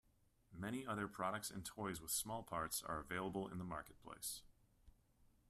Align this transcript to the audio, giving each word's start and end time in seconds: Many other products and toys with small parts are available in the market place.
Many 0.51 0.83
other 0.83 1.07
products 1.07 1.51
and 1.51 1.63
toys 1.63 2.01
with 2.01 2.09
small 2.09 2.41
parts 2.41 2.81
are 2.81 2.97
available 2.99 3.47
in 3.47 3.59
the 3.59 3.63
market 3.63 3.99
place. 3.99 4.41